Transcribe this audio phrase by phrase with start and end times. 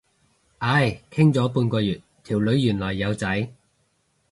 [0.57, 3.49] 唉，傾咗半個月，條女原來有仔。